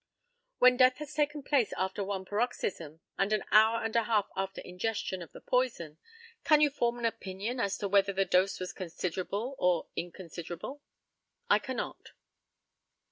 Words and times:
When 0.57 0.77
death 0.77 0.97
has 0.97 1.13
taken 1.13 1.43
place 1.43 1.73
after 1.77 2.03
one 2.03 2.25
paroxysm, 2.25 3.01
and 3.19 3.31
an 3.31 3.43
hour 3.51 3.83
and 3.83 3.95
a 3.95 4.05
half 4.05 4.31
after 4.35 4.59
ingestion 4.61 5.21
of 5.21 5.31
the 5.31 5.41
poison, 5.41 5.99
can 6.43 6.59
you 6.59 6.71
form 6.71 6.97
an 6.97 7.05
opinion 7.05 7.59
as 7.59 7.77
to 7.77 7.87
whether 7.87 8.11
the 8.11 8.25
dose 8.25 8.59
was 8.59 8.73
considerable 8.73 9.55
or 9.59 9.89
inconsiderable? 9.95 10.81
I 11.51 11.59
cannot. 11.59 12.13